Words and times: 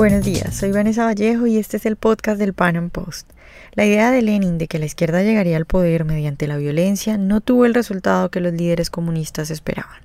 Buenos 0.00 0.24
días, 0.24 0.56
soy 0.56 0.72
Vanessa 0.72 1.04
Vallejo 1.04 1.46
y 1.46 1.58
este 1.58 1.76
es 1.76 1.84
el 1.84 1.96
podcast 1.96 2.38
del 2.38 2.54
Pan 2.54 2.74
Am 2.74 2.88
Post. 2.88 3.28
La 3.74 3.84
idea 3.84 4.10
de 4.10 4.22
Lenin 4.22 4.56
de 4.56 4.66
que 4.66 4.78
la 4.78 4.86
izquierda 4.86 5.22
llegaría 5.22 5.58
al 5.58 5.66
poder 5.66 6.06
mediante 6.06 6.46
la 6.46 6.56
violencia 6.56 7.18
no 7.18 7.42
tuvo 7.42 7.66
el 7.66 7.74
resultado 7.74 8.30
que 8.30 8.40
los 8.40 8.54
líderes 8.54 8.88
comunistas 8.88 9.50
esperaban, 9.50 10.00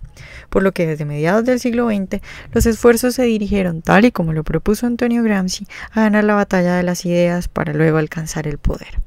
por 0.49 0.63
lo 0.63 0.73
que 0.73 0.85
desde 0.85 1.05
mediados 1.05 1.45
del 1.45 1.61
siglo 1.61 1.87
XX 1.87 2.21
los 2.51 2.65
esfuerzos 2.65 3.15
se 3.15 3.23
dirigieron, 3.23 3.81
tal 3.81 4.03
y 4.03 4.11
como 4.11 4.33
lo 4.33 4.43
propuso 4.43 4.85
Antonio 4.85 5.23
Gramsci, 5.23 5.65
a 5.91 6.01
ganar 6.01 6.25
la 6.25 6.35
batalla 6.35 6.75
de 6.75 6.83
las 6.83 7.05
ideas 7.05 7.47
para 7.47 7.71
luego 7.71 7.97
alcanzar 7.97 8.47
el 8.47 8.57
poder. 8.57 8.99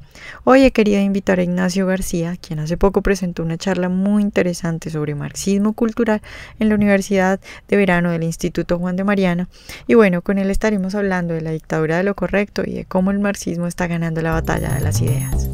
Hoy 0.44 0.64
he 0.64 0.70
querido 0.70 1.00
invitar 1.00 1.38
a 1.38 1.42
Ignacio 1.42 1.86
García, 1.86 2.34
quien 2.36 2.58
hace 2.58 2.76
poco 2.76 3.02
presentó 3.02 3.42
una 3.42 3.56
charla 3.56 3.88
muy 3.88 4.22
interesante 4.22 4.90
sobre 4.90 5.14
marxismo 5.14 5.72
cultural 5.72 6.20
en 6.58 6.68
la 6.68 6.74
Universidad 6.74 7.40
de 7.68 7.76
Verano 7.76 8.10
del 8.10 8.22
Instituto 8.22 8.78
Juan 8.78 8.96
de 8.96 9.04
Mariana. 9.04 9.48
Y 9.86 9.94
bueno, 9.94 10.22
con 10.22 10.38
él 10.38 10.50
estaremos 10.50 10.94
hablando 10.94 11.34
de 11.34 11.42
la 11.42 11.50
dictadura 11.50 11.96
de 11.96 12.04
lo 12.04 12.14
correcto 12.14 12.62
y 12.64 12.72
de 12.72 12.84
cómo 12.84 13.10
el 13.10 13.18
marxismo 13.18 13.66
está 13.66 13.86
ganando 13.86 14.20
la 14.22 14.32
batalla 14.32 14.72
de 14.74 14.80
las 14.80 15.00
ideas. 15.00 15.48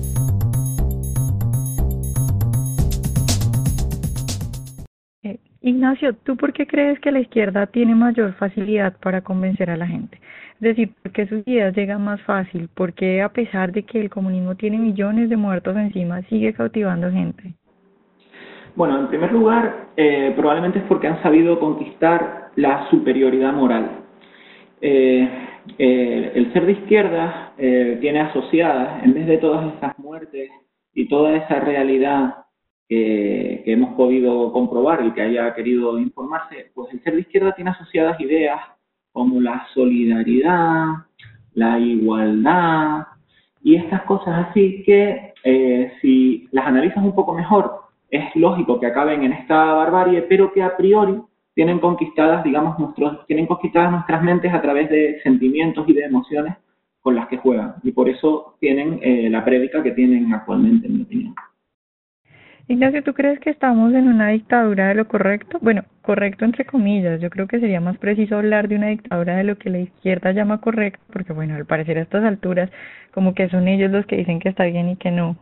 Eh, 5.22 5.38
Ignacio, 5.62 6.14
¿tú 6.14 6.36
por 6.36 6.52
qué 6.52 6.66
crees 6.66 7.00
que 7.00 7.10
la 7.10 7.20
izquierda 7.20 7.66
tiene 7.66 7.94
mayor 7.94 8.34
facilidad 8.34 8.96
para 8.98 9.22
convencer 9.22 9.70
a 9.70 9.76
la 9.76 9.86
gente? 9.86 10.20
Es 10.54 10.60
decir, 10.60 10.92
¿por 11.02 11.12
qué 11.12 11.26
sus 11.26 11.46
ideas 11.46 11.74
llegan 11.76 12.02
más 12.02 12.22
fácil? 12.22 12.68
¿Por 12.74 12.92
qué 12.92 13.22
a 13.22 13.28
pesar 13.28 13.72
de 13.72 13.82
que 13.82 14.00
el 14.00 14.08
comunismo 14.08 14.54
tiene 14.54 14.78
millones 14.78 15.28
de 15.28 15.36
muertos 15.36 15.76
encima, 15.76 16.22
sigue 16.22 16.52
cautivando 16.52 17.10
gente? 17.10 17.54
Bueno, 18.76 18.98
en 18.98 19.08
primer 19.08 19.32
lugar, 19.32 19.88
eh, 19.96 20.32
probablemente 20.36 20.78
es 20.80 20.84
porque 20.86 21.08
han 21.08 21.22
sabido 21.22 21.60
conquistar 21.60 22.50
la 22.56 22.88
superioridad 22.90 23.52
moral. 23.52 24.04
Eh, 24.80 25.28
eh, 25.78 26.32
el 26.34 26.52
ser 26.52 26.66
de 26.66 26.72
izquierda 26.72 27.52
tiene 27.56 28.20
asociadas, 28.20 29.04
en 29.04 29.14
vez 29.14 29.26
de 29.26 29.38
todas 29.38 29.72
estas 29.74 29.98
muertes 29.98 30.50
y 30.92 31.08
toda 31.08 31.36
esa 31.36 31.60
realidad 31.60 32.34
que 32.88 33.62
hemos 33.66 33.94
podido 33.94 34.52
comprobar 34.52 35.04
y 35.04 35.12
que 35.12 35.22
haya 35.22 35.54
querido 35.54 35.98
informarse, 35.98 36.70
pues 36.74 36.92
el 36.92 37.02
ser 37.02 37.14
de 37.14 37.20
izquierda 37.20 37.52
tiene 37.52 37.70
asociadas 37.70 38.20
ideas 38.20 38.60
como 39.14 39.40
la 39.40 39.64
solidaridad, 39.72 40.86
la 41.54 41.78
igualdad 41.78 43.06
y 43.62 43.76
estas 43.76 44.02
cosas 44.02 44.48
así 44.48 44.82
que 44.84 45.32
eh, 45.44 45.92
si 46.02 46.48
las 46.50 46.66
analizas 46.66 47.04
un 47.04 47.14
poco 47.14 47.32
mejor 47.32 47.84
es 48.10 48.34
lógico 48.34 48.80
que 48.80 48.86
acaben 48.86 49.22
en 49.22 49.32
esta 49.32 49.72
barbarie, 49.72 50.22
pero 50.22 50.52
que 50.52 50.64
a 50.64 50.76
priori 50.76 51.22
tienen 51.54 51.78
conquistadas, 51.78 52.42
digamos, 52.42 52.76
tienen 53.28 53.46
conquistadas 53.46 53.92
nuestras 53.92 54.20
mentes 54.20 54.52
a 54.52 54.60
través 54.60 54.90
de 54.90 55.20
sentimientos 55.22 55.88
y 55.88 55.92
de 55.92 56.02
emociones 56.02 56.56
con 57.00 57.14
las 57.14 57.28
que 57.28 57.38
juegan. 57.38 57.76
Y 57.84 57.92
por 57.92 58.08
eso 58.08 58.56
tienen 58.58 58.98
eh, 59.00 59.30
la 59.30 59.44
prédica 59.44 59.80
que 59.80 59.92
tienen 59.92 60.34
actualmente, 60.34 60.88
en 60.88 60.96
mi 60.96 61.02
opinión. 61.02 61.34
Ignacio, 62.66 63.02
¿tú 63.02 63.12
crees 63.12 63.38
que 63.40 63.50
estamos 63.50 63.92
en 63.92 64.08
una 64.08 64.28
dictadura 64.28 64.88
de 64.88 64.94
lo 64.94 65.06
correcto? 65.06 65.58
Bueno, 65.60 65.82
correcto 66.00 66.46
entre 66.46 66.64
comillas. 66.64 67.20
Yo 67.20 67.28
creo 67.28 67.46
que 67.46 67.60
sería 67.60 67.80
más 67.80 67.98
preciso 67.98 68.36
hablar 68.36 68.68
de 68.68 68.76
una 68.76 68.86
dictadura 68.86 69.36
de 69.36 69.44
lo 69.44 69.58
que 69.58 69.68
la 69.68 69.80
izquierda 69.80 70.32
llama 70.32 70.62
correcto, 70.62 71.04
porque 71.12 71.34
bueno, 71.34 71.56
al 71.56 71.66
parecer 71.66 71.98
a 71.98 72.02
estas 72.02 72.24
alturas 72.24 72.70
como 73.12 73.34
que 73.34 73.50
son 73.50 73.68
ellos 73.68 73.90
los 73.90 74.06
que 74.06 74.16
dicen 74.16 74.40
que 74.40 74.48
está 74.48 74.64
bien 74.64 74.88
y 74.88 74.96
que 74.96 75.10
no. 75.10 75.36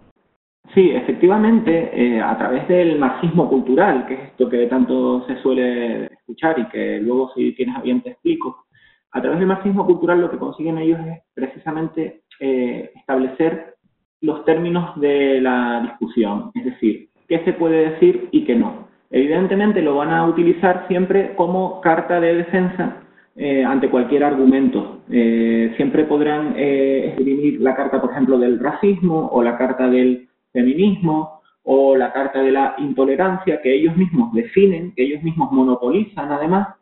Sí, 0.75 0.91
efectivamente, 0.91 1.91
eh, 1.95 2.20
a 2.20 2.37
través 2.39 2.67
del 2.67 2.98
marxismo 2.98 3.48
cultural, 3.48 4.06
que 4.06 4.15
es 4.15 4.20
esto 4.20 4.48
que 4.48 4.67
tanto 4.67 5.25
se 5.27 5.37
suele 5.43 6.06
escuchar 6.06 6.59
y 6.59 6.67
que 6.70 6.98
luego 6.98 7.31
si 7.34 7.53
tienes 7.53 7.77
a 7.77 7.83
bien 7.83 8.00
te 8.00 8.11
explico, 8.11 8.67
a 9.12 9.20
través 9.20 9.39
del 9.39 9.48
marxismo 9.48 9.87
cultural 9.87 10.20
lo 10.20 10.31
que 10.31 10.39
consiguen 10.39 10.78
ellos 10.78 10.98
es 11.06 11.20
precisamente 11.34 12.22
eh, 12.41 12.91
establecer 12.97 13.77
los 14.22 14.44
términos 14.44 14.99
de 15.00 15.41
la 15.41 15.83
discusión, 15.83 16.50
es 16.54 16.65
decir, 16.65 17.12
qué 17.32 17.43
se 17.47 17.54
puede 17.54 17.93
decir 17.93 18.28
y 18.31 18.44
qué 18.44 18.54
no. 18.54 18.88
Evidentemente 19.10 19.81
lo 19.81 19.97
van 19.97 20.10
a 20.10 20.26
utilizar 20.26 20.84
siempre 20.87 21.34
como 21.34 21.81
carta 21.81 22.20
de 22.20 22.34
defensa 22.34 22.98
eh, 23.37 23.65
ante 23.65 23.88
cualquier 23.88 24.22
argumento. 24.22 25.00
Eh, 25.10 25.72
siempre 25.78 26.04
podrán 26.04 26.53
eh, 26.59 27.06
escribir 27.09 27.59
la 27.62 27.75
carta, 27.75 28.03
por 28.03 28.10
ejemplo, 28.10 28.38
del 28.38 28.59
racismo 28.59 29.31
o 29.32 29.42
la 29.42 29.56
carta 29.56 29.88
del 29.88 30.28
feminismo 30.53 31.41
o 31.62 31.97
la 31.97 32.12
carta 32.12 32.42
de 32.42 32.53
la 32.53 32.75
intolerancia 32.76 33.62
que 33.62 33.72
ellos 33.72 33.97
mismos 33.97 34.31
definen, 34.34 34.92
que 34.94 35.04
ellos 35.04 35.22
mismos 35.22 35.50
monopolizan 35.53 36.31
además, 36.32 36.76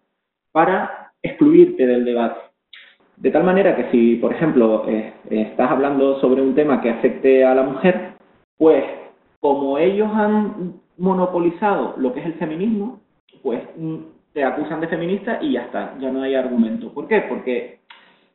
para 0.51 1.13
excluirte 1.23 1.87
del 1.87 2.05
debate. 2.05 2.41
De 3.19 3.31
tal 3.31 3.45
manera 3.45 3.77
que 3.77 3.89
si, 3.93 4.17
por 4.17 4.33
ejemplo, 4.33 4.85
estás 5.31 5.71
hablando 5.71 6.19
sobre 6.21 6.43
un 6.43 6.57
tema 6.57 6.81
que 6.81 6.91
afecte 6.91 7.45
a 7.45 7.55
la 7.55 7.63
mujer, 7.63 8.15
pues 8.57 8.83
como 9.41 9.79
ellos 9.79 10.11
han 10.13 10.81
monopolizado 10.99 11.95
lo 11.97 12.13
que 12.13 12.21
es 12.21 12.27
el 12.27 12.35
feminismo, 12.35 13.01
pues 13.43 13.63
mm, 13.77 13.97
te 14.33 14.45
acusan 14.45 14.81
de 14.81 14.89
feminista 14.89 15.39
y 15.41 15.53
ya 15.53 15.63
está, 15.63 15.97
ya 15.99 16.11
no 16.11 16.23
hay 16.23 16.35
argumento. 16.35 16.93
¿Por 16.93 17.09
qué? 17.09 17.23
Porque 17.23 17.81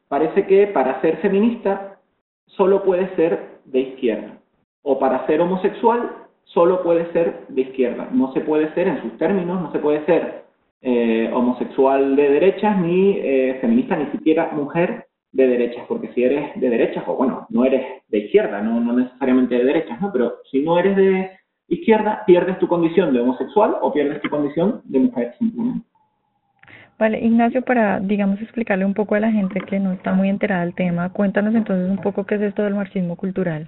parece 0.07 0.45
que 0.45 0.67
para 0.67 0.99
ser 1.01 1.17
feminista 1.17 1.99
solo 2.47 2.83
puede 2.83 3.15
ser 3.15 3.59
de 3.65 3.79
izquierda. 3.79 4.37
O 4.81 4.99
para 4.99 5.25
ser 5.27 5.41
homosexual 5.41 6.11
solo 6.43 6.83
puede 6.83 7.11
ser 7.11 7.45
de 7.49 7.61
izquierda. 7.61 8.09
No 8.11 8.33
se 8.33 8.41
puede 8.41 8.73
ser 8.73 8.87
en 8.87 9.01
sus 9.01 9.17
términos, 9.17 9.61
no 9.61 9.71
se 9.71 9.79
puede 9.79 10.05
ser 10.05 10.45
eh, 10.81 11.31
homosexual 11.33 12.15
de 12.15 12.29
derechas 12.29 12.79
ni 12.79 13.17
eh, 13.17 13.57
feminista, 13.61 13.95
ni 13.95 14.05
siquiera 14.11 14.51
mujer 14.53 15.04
de 15.35 15.47
derechas, 15.47 15.83
porque 15.87 16.09
si 16.13 16.23
eres 16.23 16.57
de 16.59 16.69
derechas, 16.69 17.03
o 17.07 17.15
bueno, 17.15 17.45
no 17.49 17.65
eres 17.65 17.83
de 18.07 18.19
izquierda, 18.19 18.61
no, 18.61 18.79
no 18.79 18.93
necesariamente 18.93 19.55
de 19.55 19.65
derechas, 19.65 19.99
¿no? 19.99 20.09
Pero 20.13 20.35
si 20.49 20.61
no 20.61 20.79
eres 20.79 20.95
de 20.95 21.29
izquierda, 21.67 22.23
pierdes 22.25 22.57
tu 22.57 22.69
condición 22.69 23.13
de 23.13 23.19
homosexual 23.19 23.75
o 23.81 23.91
pierdes 23.91 24.21
tu 24.21 24.29
condición 24.29 24.81
de 24.85 24.99
mujer 24.99 25.33
simplemente. 25.37 25.85
Vale, 26.97 27.19
Ignacio, 27.19 27.61
para, 27.63 27.99
digamos, 27.99 28.41
explicarle 28.41 28.85
un 28.85 28.93
poco 28.93 29.15
a 29.15 29.19
la 29.19 29.29
gente 29.29 29.59
que 29.59 29.77
no 29.77 29.91
está 29.91 30.13
muy 30.13 30.29
enterada 30.29 30.63
del 30.63 30.73
tema, 30.73 31.11
cuéntanos 31.11 31.53
entonces 31.53 31.89
un 31.89 31.97
poco 31.97 32.25
qué 32.25 32.35
es 32.35 32.41
esto 32.41 32.63
del 32.63 32.75
marxismo 32.75 33.17
cultural. 33.17 33.67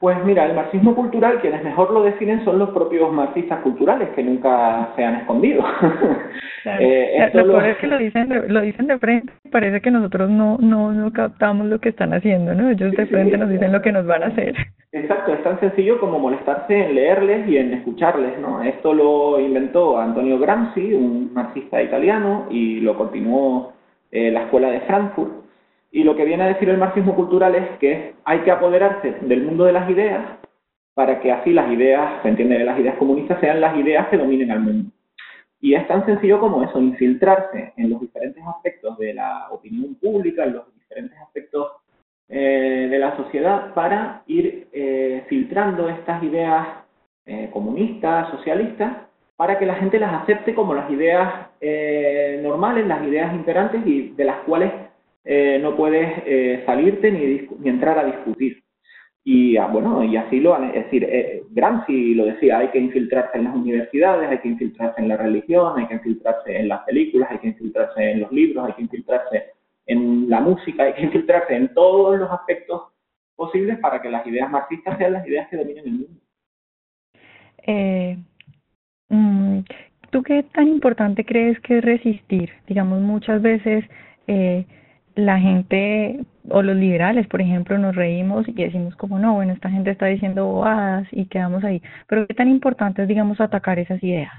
Pues 0.00 0.16
mira, 0.24 0.46
el 0.46 0.54
marxismo 0.54 0.94
cultural, 0.94 1.42
quienes 1.42 1.62
mejor 1.62 1.90
lo 1.90 2.02
definen 2.02 2.42
son 2.42 2.58
los 2.58 2.70
propios 2.70 3.12
marxistas 3.12 3.60
culturales, 3.60 4.08
que 4.16 4.22
nunca 4.22 4.94
se 4.96 5.04
han 5.04 5.16
escondido. 5.16 5.62
eh, 6.64 7.30
lo, 7.34 7.44
lo... 7.44 7.60
es 7.60 7.76
que 7.76 7.86
lo 7.86 7.98
dicen, 7.98 8.30
de, 8.30 8.48
lo 8.48 8.62
dicen 8.62 8.86
de 8.86 8.98
frente, 8.98 9.30
parece 9.52 9.82
que 9.82 9.90
nosotros 9.90 10.30
no, 10.30 10.56
no, 10.58 10.90
no 10.90 11.12
captamos 11.12 11.66
lo 11.66 11.80
que 11.80 11.90
están 11.90 12.14
haciendo, 12.14 12.54
¿no? 12.54 12.70
Ellos 12.70 12.92
de 12.92 13.04
frente 13.04 13.36
nos 13.36 13.50
dicen 13.50 13.72
lo 13.72 13.82
que 13.82 13.92
nos 13.92 14.06
van 14.06 14.22
a 14.22 14.28
hacer. 14.28 14.54
Exacto, 14.90 15.34
es 15.34 15.42
tan 15.42 15.60
sencillo 15.60 16.00
como 16.00 16.18
molestarse 16.18 16.82
en 16.82 16.94
leerles 16.94 17.46
y 17.46 17.58
en 17.58 17.74
escucharles, 17.74 18.38
¿no? 18.38 18.62
Esto 18.62 18.94
lo 18.94 19.38
inventó 19.38 20.00
Antonio 20.00 20.38
Gramsci, 20.38 20.94
un 20.94 21.30
marxista 21.34 21.82
italiano, 21.82 22.46
y 22.48 22.80
lo 22.80 22.96
continuó 22.96 23.74
eh, 24.10 24.30
la 24.30 24.44
Escuela 24.44 24.70
de 24.70 24.80
Frankfurt 24.80 25.40
y 25.90 26.04
lo 26.04 26.14
que 26.16 26.24
viene 26.24 26.44
a 26.44 26.48
decir 26.48 26.68
el 26.68 26.78
marxismo 26.78 27.14
cultural 27.14 27.54
es 27.54 27.78
que 27.78 28.14
hay 28.24 28.40
que 28.40 28.50
apoderarse 28.50 29.16
del 29.22 29.42
mundo 29.42 29.64
de 29.64 29.72
las 29.72 29.90
ideas 29.90 30.38
para 30.94 31.20
que 31.20 31.32
así 31.32 31.52
las 31.52 31.70
ideas, 31.72 32.22
se 32.22 32.28
entiende, 32.28 32.62
las 32.64 32.78
ideas 32.78 32.96
comunistas 32.96 33.40
sean 33.40 33.60
las 33.60 33.76
ideas 33.76 34.08
que 34.08 34.18
dominen 34.18 34.50
al 34.50 34.60
mundo. 34.60 34.90
Y 35.60 35.74
es 35.74 35.86
tan 35.88 36.04
sencillo 36.06 36.40
como 36.40 36.62
eso, 36.62 36.80
infiltrarse 36.80 37.72
en 37.76 37.90
los 37.90 38.00
diferentes 38.00 38.42
aspectos 38.46 38.96
de 38.98 39.14
la 39.14 39.48
opinión 39.50 39.94
pública, 39.96 40.44
en 40.44 40.54
los 40.54 40.74
diferentes 40.74 41.18
aspectos 41.18 41.72
eh, 42.28 42.88
de 42.90 42.98
la 42.98 43.16
sociedad 43.16 43.74
para 43.74 44.22
ir 44.26 44.68
eh, 44.72 45.24
filtrando 45.28 45.88
estas 45.88 46.22
ideas 46.22 46.66
eh, 47.26 47.50
comunistas, 47.52 48.30
socialistas, 48.30 49.10
para 49.36 49.58
que 49.58 49.66
la 49.66 49.76
gente 49.76 49.98
las 49.98 50.22
acepte 50.22 50.54
como 50.54 50.74
las 50.74 50.90
ideas 50.90 51.48
eh, 51.60 52.40
normales, 52.42 52.86
las 52.86 53.02
ideas 53.04 53.32
imperantes 53.34 53.80
y 53.86 54.10
de 54.10 54.24
las 54.24 54.36
cuales 54.40 54.70
eh, 55.24 55.58
no 55.60 55.76
puedes 55.76 56.22
eh, 56.26 56.62
salirte 56.64 57.10
ni, 57.10 57.48
ni, 57.58 57.68
entrar 57.68 57.98
a 57.98 58.04
discutir. 58.04 58.62
Y 59.22 59.58
ah, 59.58 59.66
bueno, 59.66 60.02
y 60.02 60.16
así 60.16 60.40
lo 60.40 60.56
es 60.62 60.72
decir, 60.72 61.04
eh, 61.04 61.42
Gramsci 61.50 62.14
lo 62.14 62.24
decía, 62.24 62.58
hay 62.58 62.68
que 62.68 62.78
infiltrarse 62.78 63.36
en 63.36 63.44
las 63.44 63.54
universidades, 63.54 64.30
hay 64.30 64.38
que 64.38 64.48
infiltrarse 64.48 65.00
en 65.00 65.08
la 65.08 65.18
religión, 65.18 65.78
hay 65.78 65.86
que 65.86 65.94
infiltrarse 65.94 66.56
en 66.56 66.68
las 66.68 66.80
películas, 66.84 67.30
hay 67.30 67.38
que 67.38 67.48
infiltrarse 67.48 68.10
en 68.12 68.20
los 68.20 68.32
libros, 68.32 68.66
hay 68.66 68.72
que 68.72 68.82
infiltrarse 68.82 69.44
en 69.86 70.30
la 70.30 70.40
música, 70.40 70.84
hay 70.84 70.94
que 70.94 71.02
infiltrarse 71.02 71.54
en 71.54 71.74
todos 71.74 72.18
los 72.18 72.30
aspectos 72.30 72.82
posibles 73.36 73.78
para 73.78 74.00
que 74.00 74.08
las 74.08 74.26
ideas 74.26 74.50
marxistas 74.50 74.96
sean 74.96 75.12
las 75.12 75.26
ideas 75.26 75.48
que 75.48 75.56
dominen 75.56 75.84
el 75.84 75.92
mundo. 75.92 76.20
Mm, 79.10 79.60
¿Tú 80.10 80.22
qué 80.22 80.44
tan 80.44 80.68
importante 80.68 81.24
crees 81.24 81.60
que 81.60 81.78
es 81.78 81.84
resistir? 81.84 82.50
Digamos, 82.66 83.00
muchas 83.00 83.42
veces 83.42 83.84
la 85.14 85.38
gente 85.38 86.20
o 86.48 86.62
los 86.62 86.76
liberales, 86.76 87.26
por 87.26 87.40
ejemplo, 87.40 87.78
nos 87.78 87.94
reímos 87.94 88.48
y 88.48 88.52
decimos 88.52 88.96
como 88.96 89.18
no, 89.18 89.34
bueno, 89.34 89.52
esta 89.52 89.70
gente 89.70 89.90
está 89.90 90.06
diciendo 90.06 90.46
bobadas 90.46 91.06
y 91.12 91.26
quedamos 91.26 91.64
ahí. 91.64 91.82
Pero 92.06 92.26
qué 92.26 92.34
tan 92.34 92.48
importante 92.48 93.02
es, 93.02 93.08
digamos, 93.08 93.40
atacar 93.40 93.78
esas 93.78 94.02
ideas. 94.02 94.32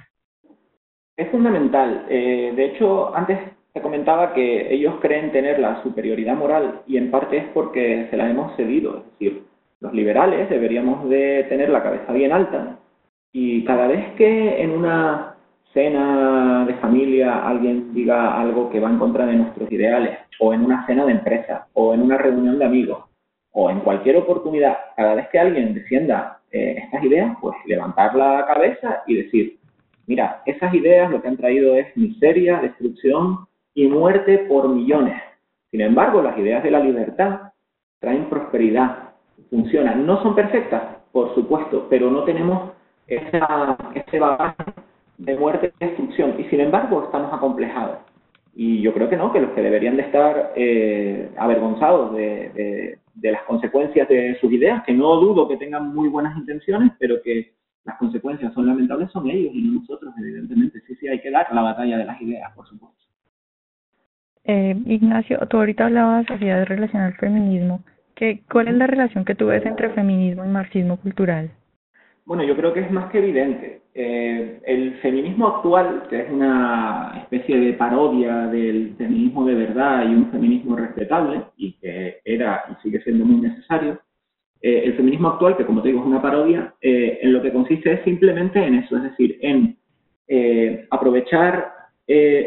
Es 1.17 1.29
fundamental. 1.29 2.05
Eh, 2.09 2.53
de 2.55 2.65
hecho, 2.65 3.15
antes 3.15 3.37
te 3.73 3.81
comentaba 3.81 4.33
que 4.33 4.73
ellos 4.73 4.95
creen 5.01 5.31
tener 5.31 5.59
la 5.59 5.81
superioridad 5.83 6.35
moral 6.35 6.81
y 6.87 6.97
en 6.97 7.11
parte 7.11 7.37
es 7.37 7.45
porque 7.53 8.07
se 8.09 8.17
la 8.17 8.29
hemos 8.29 8.55
cedido. 8.55 8.97
Es 8.97 9.19
decir, 9.19 9.43
los 9.79 9.93
liberales 9.93 10.49
deberíamos 10.49 11.09
de 11.09 11.45
tener 11.49 11.69
la 11.69 11.83
cabeza 11.83 12.11
bien 12.11 12.31
alta 12.31 12.77
y 13.31 13.63
cada 13.63 13.87
vez 13.87 14.13
que 14.15 14.61
en 14.61 14.71
una 14.71 15.30
cena 15.73 16.65
de 16.65 16.73
familia 16.75 17.47
alguien 17.47 17.93
diga 17.93 18.39
algo 18.39 18.69
que 18.69 18.79
va 18.79 18.89
en 18.89 18.99
contra 18.99 19.25
de 19.25 19.35
nuestros 19.35 19.71
ideales, 19.71 20.19
o 20.39 20.53
en 20.53 20.65
una 20.65 20.85
cena 20.85 21.05
de 21.05 21.13
empresa, 21.13 21.67
o 21.73 21.93
en 21.93 22.01
una 22.01 22.17
reunión 22.17 22.59
de 22.59 22.65
amigos, 22.65 23.05
o 23.51 23.69
en 23.69 23.79
cualquier 23.79 24.17
oportunidad, 24.17 24.77
cada 24.95 25.15
vez 25.15 25.29
que 25.29 25.39
alguien 25.39 25.73
defienda 25.73 26.39
eh, 26.51 26.75
estas 26.83 27.03
ideas, 27.03 27.35
pues 27.39 27.55
levantar 27.65 28.15
la 28.15 28.45
cabeza 28.45 29.03
y 29.07 29.15
decir, 29.15 29.59
mira, 30.07 30.41
esas 30.45 30.73
ideas 30.73 31.09
lo 31.09 31.21
que 31.21 31.27
han 31.27 31.37
traído 31.37 31.75
es 31.75 31.95
miseria, 31.95 32.59
destrucción 32.59 33.47
y 33.73 33.87
muerte 33.87 34.39
por 34.49 34.69
millones. 34.69 35.21
Sin 35.69 35.81
embargo, 35.81 36.21
las 36.21 36.37
ideas 36.37 36.63
de 36.63 36.71
la 36.71 36.79
libertad 36.79 37.53
traen 37.99 38.25
prosperidad, 38.29 39.11
funcionan. 39.49 40.05
No 40.05 40.21
son 40.21 40.35
perfectas, 40.35 40.81
por 41.11 41.33
supuesto, 41.35 41.87
pero 41.89 42.09
no 42.09 42.23
tenemos 42.23 42.71
esa, 43.07 43.77
ese 43.93 44.19
bagaje 44.19 44.80
de 45.21 45.37
muerte 45.37 45.71
y 45.79 45.85
destrucción. 45.85 46.35
Y 46.39 46.45
sin 46.45 46.61
embargo, 46.61 47.03
estamos 47.03 47.31
acomplejados. 47.31 47.99
Y 48.53 48.81
yo 48.81 48.93
creo 48.93 49.09
que 49.09 49.17
no, 49.17 49.31
que 49.31 49.39
los 49.39 49.51
que 49.51 49.61
deberían 49.61 49.95
de 49.95 50.03
estar 50.03 50.53
eh, 50.55 51.31
avergonzados 51.37 52.13
de, 52.13 52.97
de, 53.13 53.31
las 53.31 53.43
consecuencias 53.43 54.09
de 54.09 54.37
sus 54.41 54.51
ideas, 54.51 54.83
que 54.83 54.93
no 54.93 55.15
dudo 55.17 55.47
que 55.47 55.57
tengan 55.57 55.93
muy 55.93 56.09
buenas 56.09 56.35
intenciones, 56.37 56.91
pero 56.99 57.21
que 57.21 57.53
las 57.85 57.97
consecuencias 57.97 58.53
son 58.53 58.67
lamentables, 58.67 59.11
son 59.11 59.29
ellos 59.29 59.51
y 59.53 59.61
no 59.61 59.79
nosotros, 59.79 60.13
evidentemente. 60.19 60.81
Sí, 60.87 60.95
sí, 60.95 61.07
hay 61.07 61.21
que 61.21 61.31
dar 61.31 61.47
la 61.53 61.61
batalla 61.61 61.97
de 61.97 62.05
las 62.05 62.21
ideas, 62.21 62.51
por 62.53 62.67
supuesto. 62.67 62.97
Eh, 64.43 64.75
Ignacio, 64.85 65.39
tú 65.49 65.57
ahorita 65.57 65.85
hablabas 65.85 66.25
de 66.27 66.65
relación 66.65 67.03
al 67.03 67.13
feminismo. 67.13 67.83
¿Qué, 68.15 68.41
¿Cuál 68.51 68.67
es 68.67 68.75
la 68.75 68.87
relación 68.87 69.23
que 69.23 69.35
tú 69.35 69.47
ves 69.47 69.65
entre 69.65 69.89
feminismo 69.91 70.43
y 70.43 70.49
marxismo 70.49 70.97
cultural? 70.97 71.51
Bueno, 72.25 72.43
yo 72.43 72.55
creo 72.55 72.73
que 72.73 72.81
es 72.81 72.91
más 72.91 73.11
que 73.11 73.19
evidente. 73.19 73.81
Eh, 73.93 74.61
el 74.65 74.93
feminismo 75.01 75.47
actual, 75.47 76.03
que 76.09 76.21
es 76.21 76.31
una 76.31 77.13
especie 77.23 77.59
de 77.59 77.73
parodia 77.73 78.47
del 78.47 78.95
feminismo 78.97 79.45
de 79.45 79.55
verdad 79.55 80.07
y 80.07 80.13
un 80.13 80.31
feminismo 80.31 80.75
respetable, 80.75 81.41
y 81.57 81.73
que 81.73 82.19
era 82.23 82.63
y 82.71 82.81
sigue 82.83 83.01
siendo 83.01 83.25
muy 83.25 83.41
necesario, 83.41 83.99
eh, 84.61 84.83
el 84.85 84.93
feminismo 84.93 85.29
actual, 85.29 85.57
que 85.57 85.65
como 85.65 85.81
te 85.81 85.89
digo 85.89 86.01
es 86.01 86.07
una 86.07 86.21
parodia, 86.21 86.73
eh, 86.81 87.19
en 87.21 87.33
lo 87.33 87.41
que 87.41 87.51
consiste 87.51 87.91
es 87.91 88.03
simplemente 88.03 88.63
en 88.63 88.75
eso, 88.75 88.97
es 88.97 89.03
decir, 89.03 89.37
en 89.41 89.77
aprovechar 90.89 91.73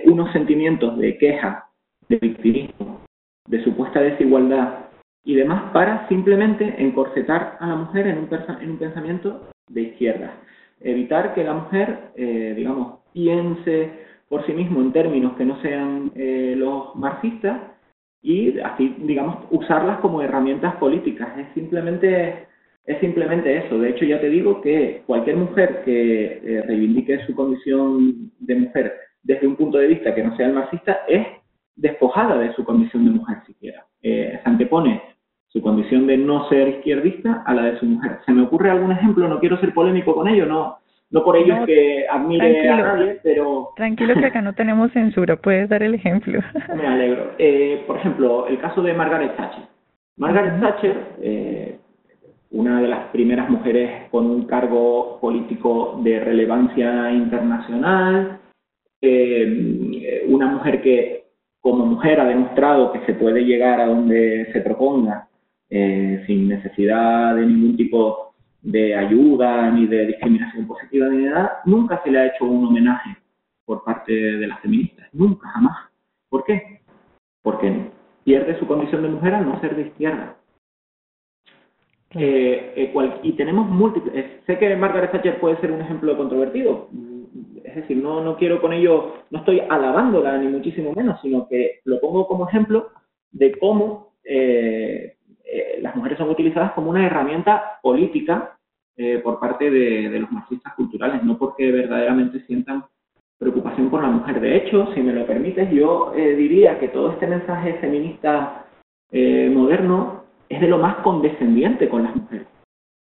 unos 0.07 0.33
sentimientos 0.33 0.97
de 0.99 1.19
queja, 1.19 1.67
de 2.09 2.17
victimismo, 2.17 3.03
de 3.47 3.63
supuesta 3.63 4.01
desigualdad 4.01 4.87
y 5.23 5.35
demás 5.35 5.71
para 5.73 6.09
simplemente 6.09 6.75
encorsetar 6.79 7.59
a 7.61 7.67
la 7.67 7.77
mujer 7.77 8.07
en 8.07 8.19
un, 8.19 8.29
en 8.63 8.71
un 8.71 8.79
pensamiento 8.79 9.54
de 9.69 9.83
izquierda. 9.83 10.35
Evitar 10.81 11.35
que 11.35 11.45
la 11.45 11.55
mujer, 11.55 12.11
eh, 12.17 12.55
digamos, 12.57 13.01
piense 13.13 13.91
por 14.29 14.45
sí 14.47 14.53
mismo 14.53 14.81
en 14.81 14.93
términos 14.93 15.37
que 15.37 15.45
no 15.45 15.61
sean 15.63 16.13
eh, 16.15 16.55
los 16.57 16.95
marxistas 16.97 17.61
y 18.23 18.59
así, 18.61 18.95
digamos, 19.01 19.45
usarlas 19.51 20.01
como 20.01 20.23
herramientas 20.23 20.77
políticas. 20.77 21.39
Es 21.39 21.47
simplemente, 21.55 22.47
es 22.87 22.99
simplemente 23.01 23.57
eso. 23.59 23.79
De 23.79 23.91
hecho, 23.91 24.05
ya 24.05 24.21
te 24.21 24.31
digo 24.31 24.61
que 24.61 25.03
cualquier 25.07 25.37
mujer 25.37 25.83
que 25.85 26.41
eh, 26.45 26.63
reivindique 26.67 27.25
su 27.27 27.35
condición 27.35 28.33
de 28.41 28.55
mujer 28.57 28.95
desde 29.23 29.47
un 29.47 29.57
punto 29.57 29.79
de 29.79 29.89
vista 29.89 30.15
que 30.15 30.23
no 30.23 30.37
sea 30.37 30.47
el 30.47 30.55
marxista 30.55 31.01
es 31.09 31.27
despojada 31.77 32.39
de 32.39 32.53
su 32.55 32.65
condición 32.65 33.05
de 33.05 33.11
mujer 33.13 33.39
siquiera. 33.47 33.87
se 34.01 34.41
antepone 34.45 35.14
su 35.55 35.63
condición 35.63 36.09
de 36.09 36.19
no 36.19 36.49
ser 36.49 36.67
izquierdista 36.69 37.45
a 37.47 37.55
la 37.55 37.63
de 37.63 37.79
su 37.79 37.87
mujer. 37.87 38.19
¿Se 38.27 38.33
me 38.33 38.43
ocurre 38.43 38.71
algún 38.71 38.91
ejemplo? 38.91 39.29
No 39.29 39.39
quiero 39.39 39.57
ser 39.61 39.73
polémico 39.73 40.13
con 40.13 40.27
ello, 40.27 40.47
no, 40.47 40.79
no 41.11 41.23
por 41.23 41.37
ello 41.37 41.65
que 41.65 42.07
admire 42.11 42.69
a 42.69 42.77
nadie, 42.77 43.21
pero... 43.23 43.71
Tranquilo 43.77 44.15
que 44.15 44.27
acá 44.27 44.43
no 44.43 44.55
tenemos 44.55 44.91
censura, 44.91 45.37
puedes 45.37 45.69
dar 45.69 45.85
el 45.85 45.95
ejemplo. 45.95 46.41
Me 46.77 46.89
alegro. 46.89 47.35
Eh, 47.39 47.85
por 47.87 47.99
ejemplo, 47.99 48.49
el 48.49 48.59
caso 48.59 48.83
de 48.83 48.95
Margaret 48.95 49.37
Thatcher. 49.37 49.65
Margaret 50.17 50.61
Thatcher, 50.61 50.97
eh, 51.23 51.79
una 52.51 52.81
de 52.81 52.89
las 52.89 53.07
primeras 53.11 53.49
mujeres 53.49 54.11
con 54.11 54.27
un 54.29 54.47
cargo 54.47 55.21
político 55.21 56.01
de 56.03 56.19
relevancia 56.19 57.13
internacional, 57.13 58.41
eh, 59.01 60.25
una 60.27 60.49
mujer 60.49 60.83
que 60.83 61.27
como 61.61 61.87
mujer 61.87 62.19
ha 62.19 62.25
demostrado 62.25 62.91
que 62.91 63.07
se 63.07 63.15
puede 63.15 63.45
llegar 63.45 63.81
a 63.81 63.87
donde 63.87 64.49
se 64.53 64.61
proponga 64.61 65.29
eh, 65.77 66.23
sin 66.29 66.47
necesidad 66.47 67.35
de 67.35 67.47
ningún 67.47 67.77
tipo 67.77 68.33
de 68.63 68.95
ayuda 68.95 69.73
ni 69.73 69.89
de 69.89 70.07
discriminación 70.07 70.69
positiva 70.69 71.09
ni 71.09 71.25
nada, 71.25 71.63
nunca 71.65 72.01
se 72.05 72.13
le 72.13 72.21
ha 72.21 72.27
hecho 72.27 72.45
un 72.45 72.67
homenaje 72.67 73.17
por 73.65 73.83
parte 73.83 74.13
de 74.13 74.47
las 74.47 74.61
feministas, 74.61 75.09
nunca, 75.13 75.49
jamás. 75.49 75.91
¿Por 76.29 76.45
qué? 76.45 76.81
Porque 77.43 77.91
pierde 78.23 78.57
su 78.61 78.69
condición 78.69 79.03
de 79.03 79.09
mujer 79.09 79.35
al 79.35 79.47
no 79.47 79.61
ser 79.61 79.75
de 79.75 79.83
izquierda. 79.83 80.37
Eh, 82.11 82.73
eh, 82.77 83.21
y 83.25 83.33
tenemos 83.33 83.69
múltiples. 83.69 84.27
sé 84.47 84.57
que 84.59 84.77
Margaret 84.77 85.11
Thatcher 85.11 85.41
puede 85.41 85.61
ser 85.61 85.73
un 85.73 85.81
ejemplo 85.81 86.17
controvertido, 86.17 86.89
es 87.65 87.75
decir, 87.75 87.97
no, 87.97 88.23
no 88.23 88.37
quiero 88.37 88.61
con 88.61 88.73
ello, 88.73 89.25
no 89.33 89.41
estoy 89.41 89.59
alabándola 89.69 90.39
ni 90.39 90.47
muchísimo 90.47 90.93
menos, 90.93 91.21
sino 91.21 91.49
que 91.49 91.81
lo 91.85 92.01
pongo 92.01 92.29
como 92.29 92.49
ejemplo 92.49 92.91
de 93.33 93.59
cómo 93.59 94.15
eh, 94.23 95.14
eh, 95.45 95.79
las 95.83 95.95
mujeres 95.95 96.19
son 96.19 96.31
utilizadas 96.31 96.73
como 96.73 96.91
una 96.91 97.07
herramienta 97.07 97.79
política 97.83 98.57
eh, 98.97 99.21
por 99.23 99.39
parte 99.39 99.71
de, 99.71 100.19
los 100.19 100.31
marxistas 100.33 100.75
culturales, 100.75 101.23
no 101.23 101.37
porque 101.37 101.71
verdaderamente 101.71 102.41
sientan 102.47 102.85
preocupación 103.39 103.91
por 103.91 104.03
la 104.03 104.09
mujer. 104.09 104.41
De 104.41 104.57
hecho, 104.57 104.93
si 104.95 105.01
me 105.01 105.13
lo 105.13 105.27
permites, 105.27 105.71
yo 105.71 106.13
eh, 106.15 106.35
diría 106.35 106.79
que 106.79 106.89
todo 106.89 107.13
este 107.13 107.27
mensaje 107.27 107.75
feminista 107.75 108.61
moderno 109.13 110.25
es 110.49 110.61
de 110.61 110.67
lo 110.67 110.79
más 110.79 110.97
condescendiente 110.97 111.89
con 111.89 112.03
las 112.03 112.17
mujeres. 112.17 112.49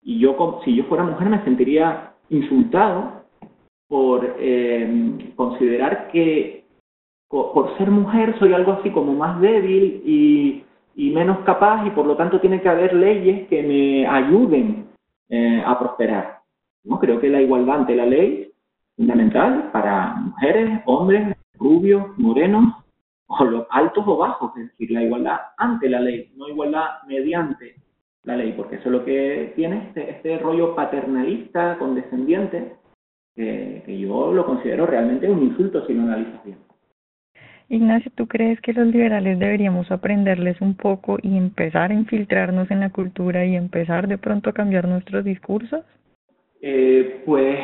Y 0.01 0.21
yo, 0.21 0.61
si 0.65 0.77
yo 0.77 0.85
fuera 0.85 1.03
mujer, 1.03 1.29
me 1.29 1.43
sentiría 1.43 2.13
insultado 2.29 3.25
por 3.89 4.37
considerar 5.35 6.13
que 6.13 6.67
por 7.29 7.77
ser 7.79 7.91
mujer 7.91 8.39
soy 8.39 8.53
algo 8.53 8.75
así 8.75 8.91
como 8.91 9.13
más 9.13 9.41
débil 9.41 10.03
y 10.05 10.63
y 10.95 11.11
menos 11.11 11.39
capaz 11.41 11.87
y 11.87 11.91
por 11.91 12.07
lo 12.07 12.17
tanto 12.17 12.41
tiene 12.41 12.61
que 12.61 12.69
haber 12.69 12.95
leyes 12.95 13.49
que 13.49 13.63
me 13.63 14.07
ayuden 14.07 14.89
eh, 15.29 15.63
a 15.65 15.79
prosperar. 15.79 16.41
¿no? 16.85 16.99
Creo 16.99 17.21
que 17.21 17.29
la 17.29 17.41
igualdad 17.41 17.81
ante 17.81 17.97
la 17.97 18.07
ley 18.07 18.53
fundamental 18.97 19.71
para 19.73 20.15
mujeres, 20.17 20.81
hombres, 20.87 21.37
rubios, 21.59 22.17
morenos, 22.19 22.75
o 23.27 23.45
los 23.45 23.67
altos 23.71 24.05
o 24.07 24.19
bajos, 24.19 24.57
es 24.57 24.69
decir, 24.69 24.91
la 24.91 25.03
igualdad 25.03 25.41
ante 25.57 25.89
la 25.89 26.01
ley, 26.01 26.33
no 26.37 26.47
igualdad 26.49 27.03
mediante 27.07 27.77
la 28.23 28.37
ley, 28.37 28.53
porque 28.53 28.77
eso 28.77 28.87
es 28.87 28.93
lo 28.93 29.05
que 29.05 29.53
tiene 29.57 29.89
este, 29.89 30.11
este 30.11 30.39
rollo 30.39 30.75
paternalista, 30.75 31.79
condescendiente, 31.79 32.77
que 33.35 33.99
yo 33.99 34.33
lo 34.33 34.47
considero 34.47 34.87
realmente 34.87 35.29
un 35.29 35.43
insulto 35.43 35.85
si 35.87 35.95
lo 35.95 36.03
analizas 36.03 36.45
bien. 36.45 36.59
Ignacio, 37.75 38.11
¿tú 38.15 38.27
crees 38.27 38.61
que 38.61 38.73
los 38.73 38.87
liberales 38.87 39.39
deberíamos 39.39 39.91
aprenderles 39.91 40.61
un 40.61 40.75
poco 40.75 41.19
y 41.23 41.37
empezar 41.37 41.91
a 41.91 41.95
infiltrarnos 41.95 42.71
en 42.71 42.81
la 42.81 42.91
cultura 42.91 43.45
y 43.45 43.57
empezar 43.57 44.09
de 44.09 44.19
pronto 44.19 44.51
a 44.51 44.53
cambiar 44.53 44.89
nuestros 44.89 45.25
discursos? 45.25 45.85
Eh, 46.63 47.23
pues 47.27 47.59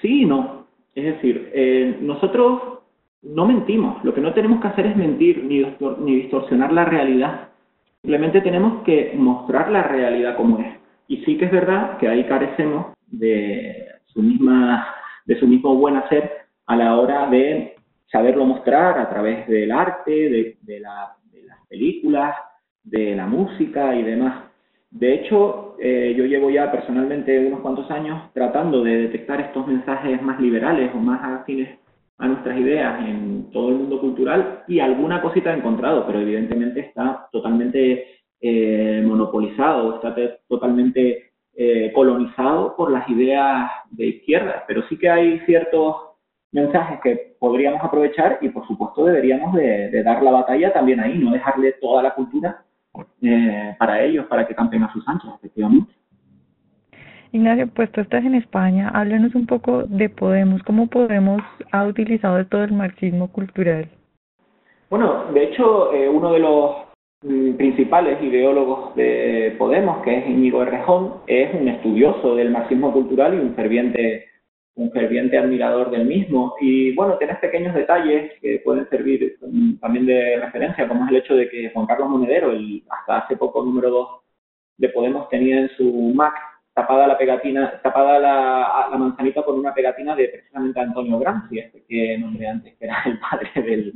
sí 0.00 0.22
y 0.22 0.24
no. 0.24 0.66
Es 0.94 1.04
decir, 1.04 1.50
eh, 1.52 1.98
nosotros 2.00 2.80
no 3.22 3.46
mentimos. 3.46 4.02
Lo 4.04 4.14
que 4.14 4.20
no 4.20 4.32
tenemos 4.32 4.60
que 4.60 4.68
hacer 4.68 4.86
es 4.86 4.96
mentir 4.96 5.44
ni, 5.44 5.64
ni 5.98 6.16
distorsionar 6.22 6.72
la 6.72 6.84
realidad. 6.84 7.48
Simplemente 8.02 8.40
tenemos 8.40 8.82
que 8.84 9.12
mostrar 9.16 9.70
la 9.70 9.82
realidad 9.82 10.36
como 10.36 10.58
es. 10.60 10.74
Y 11.08 11.18
sí 11.24 11.36
que 11.36 11.46
es 11.46 11.52
verdad 11.52 11.98
que 11.98 12.08
ahí 12.08 12.24
carecemos 12.24 12.94
de 13.08 13.86
su 14.06 14.22
misma 14.22 14.86
de 15.26 15.38
su 15.38 15.46
mismo 15.46 15.74
buen 15.74 15.96
hacer 15.96 16.30
a 16.66 16.76
la 16.76 16.96
hora 16.96 17.28
de 17.28 17.75
saberlo 18.10 18.44
mostrar 18.44 18.98
a 18.98 19.08
través 19.08 19.46
del 19.48 19.72
arte, 19.72 20.56
de, 20.62 20.80
las 20.80 21.68
películas, 21.68 22.36
de 22.82 23.14
la 23.14 23.26
música 23.26 23.94
y 23.94 24.02
demás. 24.02 24.44
De 24.90 25.14
hecho, 25.14 25.76
eh, 25.80 26.14
yo 26.16 26.24
llevo 26.24 26.50
ya 26.50 26.70
personalmente 26.70 27.38
unos 27.38 27.60
cuantos 27.60 27.90
años 27.90 28.30
tratando 28.32 28.82
de 28.82 28.96
detectar 29.02 29.40
estos 29.40 29.66
mensajes 29.66 30.22
más 30.22 30.40
liberales 30.40 30.90
o 30.94 30.98
más 30.98 31.20
afines 31.40 31.78
a 32.18 32.28
nuestras 32.28 32.58
ideas 32.58 33.00
en 33.06 33.50
todo 33.50 33.68
el 33.70 33.74
mundo 33.74 34.00
cultural 34.00 34.64
y 34.68 34.80
alguna 34.80 35.20
cosita 35.20 35.52
he 35.52 35.58
encontrado, 35.58 36.06
pero 36.06 36.20
evidentemente 36.20 36.80
está 36.80 37.28
totalmente 37.30 38.06
eh, 38.40 39.02
monopolizado, 39.04 39.96
está 39.96 40.14
totalmente 40.48 41.32
eh, 41.54 41.92
colonizado 41.94 42.74
por 42.76 42.90
las 42.90 43.08
ideas 43.08 43.70
de 43.90 44.06
izquierda, 44.06 44.64
pero 44.66 44.86
sí 44.88 44.98
que 44.98 45.10
hay 45.10 45.40
ciertos 45.40 45.96
mensajes 46.52 47.00
que 47.02 47.36
podríamos 47.38 47.82
aprovechar 47.82 48.38
y 48.40 48.48
por 48.48 48.66
supuesto 48.66 49.04
deberíamos 49.04 49.54
de, 49.54 50.02
dar 50.02 50.22
la 50.22 50.30
batalla 50.30 50.72
también 50.72 51.00
ahí, 51.00 51.18
no 51.18 51.32
dejarle 51.32 51.72
toda 51.72 52.02
la 52.02 52.14
cultura 52.14 52.64
eh, 53.22 53.74
para 53.78 54.02
ellos, 54.02 54.26
para 54.26 54.46
que 54.46 54.54
campen 54.54 54.82
a 54.82 54.92
sus 54.92 55.06
anchas, 55.06 55.34
efectivamente. 55.38 55.92
Ignacio, 57.32 57.68
pues 57.68 57.90
tú 57.92 58.00
estás 58.00 58.24
en 58.24 58.34
España, 58.34 58.88
háblanos 58.94 59.34
un 59.34 59.46
poco 59.46 59.82
de 59.82 60.08
Podemos, 60.08 60.62
cómo 60.62 60.86
Podemos 60.86 61.42
ha 61.72 61.84
utilizado 61.84 62.46
todo 62.46 62.64
el 62.64 62.72
marxismo 62.72 63.28
cultural. 63.30 63.88
Bueno, 64.88 65.24
de 65.34 65.44
hecho, 65.44 65.92
eh, 65.92 66.08
uno 66.08 66.32
de 66.32 66.38
los 66.38 66.76
mm, 67.22 67.54
principales 67.54 68.22
ideólogos 68.22 68.94
de 68.94 69.54
Podemos, 69.58 70.02
que 70.02 70.18
es 70.18 70.26
Íñigo 70.28 70.62
Errejón, 70.62 71.14
es 71.26 71.52
un 71.54 71.68
estudioso 71.68 72.36
del 72.36 72.50
marxismo 72.50 72.92
cultural 72.92 73.34
y 73.34 73.38
un 73.38 73.54
ferviente 73.54 74.26
un 74.76 74.92
ferviente 74.92 75.38
admirador 75.38 75.90
del 75.90 76.06
mismo. 76.06 76.54
Y 76.60 76.94
bueno, 76.94 77.18
tienes 77.18 77.38
pequeños 77.38 77.74
detalles 77.74 78.32
que 78.40 78.60
pueden 78.64 78.88
servir 78.88 79.38
mm, 79.40 79.76
también 79.78 80.06
de 80.06 80.38
referencia, 80.40 80.86
como 80.86 81.04
es 81.04 81.10
el 81.10 81.16
hecho 81.16 81.34
de 81.34 81.48
que 81.48 81.70
Juan 81.70 81.86
Carlos 81.86 82.08
Monedero, 82.08 82.52
el 82.52 82.84
hasta 82.88 83.18
hace 83.18 83.36
poco 83.36 83.64
número 83.64 83.90
dos 83.90 84.08
de 84.76 84.90
Podemos, 84.90 85.28
tenía 85.30 85.60
en 85.60 85.70
su 85.76 86.12
Mac 86.14 86.34
tapada 86.76 87.06
la 87.06 87.16
pegatina, 87.16 87.80
tapada 87.82 88.18
la, 88.18 88.86
la, 88.90 88.98
manzanita 88.98 89.42
con 89.42 89.58
una 89.58 89.72
pegatina 89.72 90.14
de 90.14 90.28
precisamente 90.28 90.78
Antonio 90.78 91.18
Gramsci, 91.18 91.58
este 91.58 91.82
que 91.88 92.18
nombré 92.18 92.48
antes, 92.48 92.74
que 92.76 92.84
era 92.84 93.02
el 93.06 93.18
padre 93.18 93.50
del, 93.54 93.94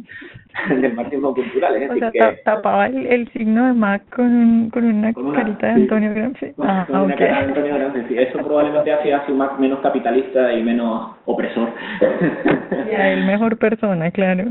del 0.80 0.94
marxismo 0.94 1.34
cultural. 1.34 1.74
Decir, 1.74 1.90
o 2.04 2.10
sea, 2.10 2.10
que, 2.10 2.36
tapaba 2.42 2.86
el, 2.86 3.06
el, 3.06 3.30
signo 3.32 3.66
de 3.66 3.74
Mac 3.74 4.02
con, 4.16 4.70
con 4.70 4.84
una 4.84 5.12
carita 5.12 5.66
de 5.66 5.72
Antonio 5.74 6.14
Gramsci. 6.14 6.52
Con, 6.52 6.70
ah, 6.70 6.86
una 6.88 7.02
okay. 7.02 7.16
carita 7.18 7.38
de 7.38 7.44
Antonio 7.48 7.74
Gramsci, 7.74 8.00
sí. 8.08 8.18
Eso 8.18 8.38
probablemente 8.38 8.92
hacía 8.94 9.26
su 9.26 9.34
Mac 9.34 9.58
menos 9.58 9.80
capitalista 9.80 10.50
y 10.54 10.62
menos 10.62 11.16
opresor. 11.26 11.68
Ya, 12.90 13.12
el 13.12 13.24
mejor 13.26 13.56
persona, 13.58 14.10
claro. 14.10 14.44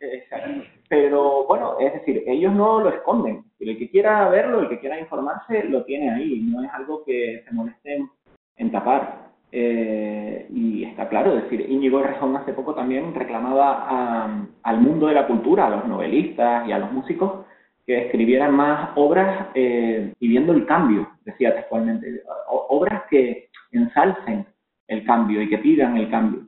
Exacto. 0.00 0.75
Pero 0.88 1.44
bueno, 1.46 1.78
es 1.80 1.92
decir, 1.94 2.22
ellos 2.26 2.52
no 2.52 2.80
lo 2.80 2.90
esconden. 2.90 3.44
El 3.58 3.76
que 3.78 3.90
quiera 3.90 4.28
verlo, 4.28 4.60
el 4.60 4.68
que 4.68 4.78
quiera 4.78 5.00
informarse, 5.00 5.64
lo 5.64 5.84
tiene 5.84 6.10
ahí. 6.10 6.40
No 6.42 6.62
es 6.62 6.70
algo 6.72 7.04
que 7.04 7.42
se 7.44 7.54
molesten 7.54 8.08
en 8.56 8.70
tapar. 8.70 9.26
Eh, 9.52 10.46
y 10.50 10.84
está 10.84 11.08
claro, 11.08 11.36
es 11.36 11.44
decir, 11.44 11.70
Íñigo 11.70 12.02
Rejón 12.02 12.36
hace 12.36 12.52
poco 12.52 12.74
también 12.74 13.14
reclamaba 13.14 14.28
al 14.62 14.80
mundo 14.80 15.06
de 15.06 15.14
la 15.14 15.26
cultura, 15.26 15.66
a 15.66 15.70
los 15.70 15.86
novelistas 15.86 16.68
y 16.68 16.72
a 16.72 16.78
los 16.78 16.92
músicos, 16.92 17.46
que 17.86 18.06
escribieran 18.06 18.52
más 18.52 18.90
obras 18.96 19.48
eh, 19.54 20.12
pidiendo 20.18 20.52
el 20.52 20.66
cambio, 20.66 21.08
decía 21.24 21.54
textualmente, 21.54 22.22
obras 22.48 23.04
que 23.08 23.48
ensalcen 23.70 24.44
el 24.88 25.04
cambio 25.04 25.40
y 25.40 25.48
que 25.48 25.58
pidan 25.58 25.96
el 25.96 26.10
cambio 26.10 26.45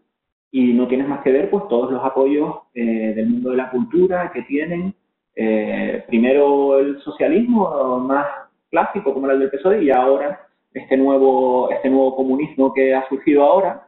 y 0.51 0.73
no 0.73 0.89
tienes 0.89 1.09
más 1.09 1.21
que 1.23 1.33
ver 1.33 1.51
pues 1.51 1.69
todos 1.69 1.91
los 1.91 2.03
apoyos 2.05 2.57
eh, 2.75 3.13
del 3.15 3.29
mundo 3.29 3.51
de 3.51 3.57
la 3.57 3.71
cultura 3.71 4.31
que 4.33 4.43
tienen. 4.43 4.95
Eh, 5.35 6.05
primero 6.09 6.79
el 6.79 7.01
socialismo 7.01 8.01
más 8.01 8.27
clásico 8.71 9.15
como 9.15 9.27
era 9.27 9.35
el 9.35 9.41
del 9.41 9.51
PSOE 9.51 9.85
y 9.85 9.91
ahora 9.91 10.49
este 10.75 10.97
nuevo 10.97 11.71
este 11.71 11.89
nuevo 11.89 12.17
comunismo 12.17 12.75
que 12.75 12.93
ha 12.93 13.09
surgido 13.09 13.45
ahora 13.45 13.87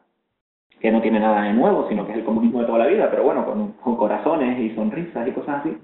que 0.79 0.93
no 0.93 1.03
tiene 1.03 1.19
nada 1.19 1.43
de 1.43 1.53
nuevo 1.53 1.89
sino 1.89 2.07
que 2.07 2.13
es 2.13 2.19
el 2.19 2.25
comunismo 2.25 2.61
de 2.61 2.67
toda 2.67 2.79
la 2.79 2.87
vida 2.87 3.11
pero 3.11 3.25
bueno 3.25 3.45
con, 3.45 3.73
con 3.73 3.97
corazones 3.97 4.61
y 4.61 4.75
sonrisas 4.77 5.27
y 5.27 5.33
cosas 5.33 5.61
así. 5.61 5.77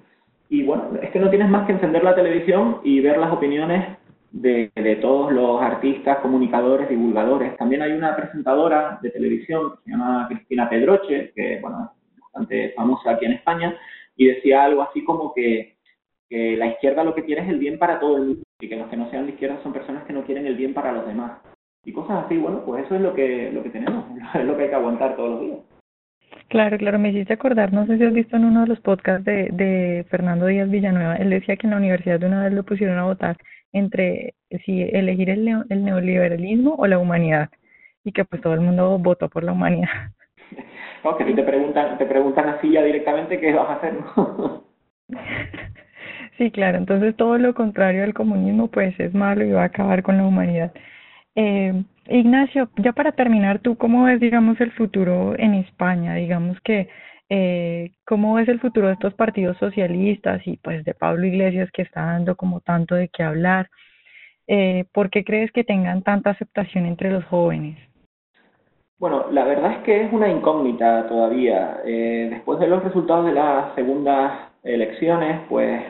Y 0.51 0.63
bueno 0.63 0.91
es 1.03 1.11
que 1.11 1.19
no 1.19 1.31
tienes 1.31 1.49
más 1.49 1.67
que 1.67 1.73
encender 1.73 2.05
la 2.05 2.15
televisión 2.15 2.79
y 2.85 3.01
ver 3.01 3.19
las 3.19 3.33
opiniones 3.33 3.97
de, 4.33 4.71
de, 4.75 4.97
todos 4.97 5.33
los 5.33 5.61
artistas, 5.63 6.19
comunicadores, 6.19 6.89
divulgadores. 6.89 7.57
También 7.57 7.83
hay 7.83 7.93
una 7.93 8.15
presentadora 8.17 8.99
de 9.03 9.11
televisión 9.11 9.73
que 9.73 9.85
se 9.85 9.91
llama 9.91 10.27
Cristina 10.29 10.69
Pedroche, 10.69 11.33
que 11.35 11.59
bueno, 11.61 11.93
es 12.15 12.21
bastante 12.21 12.71
famosa 12.77 13.13
aquí 13.13 13.25
en 13.25 13.33
España, 13.33 13.77
y 14.17 14.27
decía 14.27 14.65
algo 14.65 14.83
así 14.83 15.05
como 15.05 15.33
que, 15.35 15.77
que 16.29 16.57
la 16.57 16.67
izquierda 16.69 17.05
lo 17.05 17.15
que 17.15 17.25
quiere 17.25 17.43
es 17.43 17.49
el 17.49 17.59
bien 17.59 17.79
para 17.79 18.01
todo 18.01 18.17
el 18.17 18.25
mundo 18.25 18.43
y 18.61 18.69
que 18.69 18.77
los 18.77 18.89
que 18.89 18.97
no 18.97 19.11
sean 19.11 19.27
de 19.27 19.33
izquierda 19.33 19.63
son 19.63 19.73
personas 19.73 20.05
que 20.05 20.13
no 20.13 20.25
quieren 20.25 20.47
el 20.47 20.57
bien 20.57 20.73
para 20.73 20.93
los 20.93 21.07
demás. 21.07 21.41
Y 21.85 21.93
cosas 21.93 22.25
así, 22.25 22.37
bueno, 22.37 22.65
pues 22.65 22.85
eso 22.85 22.97
es 22.97 23.01
lo 23.01 23.15
que, 23.15 23.51
lo 23.53 23.63
que 23.63 23.71
tenemos, 23.71 24.05
es 24.35 24.45
lo 24.45 24.57
que 24.57 24.65
hay 24.65 24.69
que 24.71 24.75
aguantar 24.75 25.17
todos 25.17 25.31
los 25.31 25.41
días. 25.41 25.59
Claro, 26.49 26.79
claro, 26.79 26.99
me 26.99 27.11
hiciste 27.11 27.33
acordar, 27.33 27.73
no 27.73 27.87
sé 27.87 27.99
si 27.99 28.05
has 28.05 28.13
visto 28.13 28.37
en 28.37 28.45
uno 28.45 28.63
de 28.63 28.69
los 28.69 28.81
podcasts 28.81 29.25
de, 29.25 29.49
de 29.53 30.07
Fernando 30.09 30.47
Díaz 30.47 30.71
Villanueva, 30.71 31.17
él 31.17 31.31
decía 31.31 31.57
que 31.57 31.67
en 31.67 31.73
la 31.73 31.79
universidad 31.79 32.21
de 32.21 32.27
una 32.27 32.45
vez 32.45 32.53
lo 32.53 32.63
pusieron 32.63 32.99
a 32.99 33.05
votar 33.05 33.37
entre 33.73 34.35
si 34.65 34.83
elegir 34.83 35.31
el, 35.31 35.47
el 35.69 35.85
neoliberalismo 35.85 36.75
o 36.75 36.87
la 36.87 36.99
humanidad 36.99 37.51
y 38.05 38.13
que 38.13 38.25
pues 38.25 38.41
todo 38.41 38.55
el 38.55 38.61
mundo 38.61 38.99
votó 38.99 39.29
por 39.29 39.45
la 39.45 39.53
humanidad. 39.53 39.89
No, 41.05 41.17
que 41.17 41.25
si 41.25 41.35
te 41.35 41.43
preguntan, 41.45 41.99
te 41.99 42.07
preguntan 42.07 42.49
así 42.49 42.73
ya 42.73 42.83
directamente 42.83 43.39
qué 43.39 43.53
vas 43.53 43.69
a 43.69 43.75
hacer, 43.75 43.95
sí, 46.39 46.51
claro, 46.51 46.79
entonces 46.79 47.15
todo 47.15 47.39
lo 47.39 47.55
contrario 47.55 48.03
al 48.03 48.13
comunismo 48.13 48.69
pues 48.69 48.99
es 48.99 49.15
malo 49.15 49.45
y 49.45 49.53
va 49.53 49.63
a 49.63 49.67
acabar 49.67 50.03
con 50.03 50.17
la 50.17 50.27
humanidad. 50.27 50.73
Eh, 51.37 51.85
Ignacio, 52.09 52.71
ya 52.79 52.93
para 52.93 53.13
terminar, 53.13 53.61
¿tú 53.61 53.77
cómo 53.77 54.05
ves, 54.05 54.19
digamos, 54.19 54.61
el 54.61 54.73
futuro 54.73 55.35
en 55.39 55.55
España? 55.55 56.15
Digamos 56.15 56.61
que 56.63 56.89
eh, 57.29 57.93
cómo 58.05 58.35
ves 58.35 58.49
el 58.49 58.61
futuro 58.61 58.87
de 58.87 58.95
estos 58.95 59.15
partidos 59.15 59.57
socialistas 59.59 60.47
y 60.47 60.57
pues 60.59 60.85
de 60.85 60.95
Pablo 60.95 61.27
Iglesias 61.27 61.71
que 61.73 61.83
está 61.83 62.07
dando 62.07 62.37
como 62.37 62.61
tanto 62.61 62.95
de 62.95 63.09
qué 63.09 63.23
hablar. 63.23 63.69
Eh, 64.47 64.85
¿Por 64.93 65.11
qué 65.11 65.25
crees 65.25 65.51
que 65.51 65.65
tengan 65.65 66.03
tanta 66.03 66.31
aceptación 66.31 66.87
entre 66.87 67.11
los 67.11 67.25
jóvenes? 67.25 67.79
Bueno, 68.99 69.27
la 69.31 69.45
verdad 69.45 69.73
es 69.73 69.79
que 69.79 70.05
es 70.05 70.13
una 70.13 70.29
incógnita 70.29 71.07
todavía. 71.09 71.81
Eh, 71.85 72.29
después 72.31 72.59
de 72.61 72.69
los 72.69 72.83
resultados 72.83 73.27
de 73.27 73.33
las 73.33 73.75
segundas 73.75 74.53
elecciones, 74.63 75.41
pues 75.49 75.83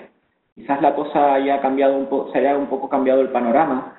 quizás 0.55 0.81
la 0.81 0.95
cosa 0.95 1.35
haya 1.35 1.61
cambiado 1.61 1.97
un 1.97 2.07
poco, 2.07 2.33
se 2.33 2.38
haya 2.38 2.57
un 2.57 2.66
poco 2.66 2.88
cambiado 2.88 3.21
el 3.21 3.28
panorama. 3.28 3.97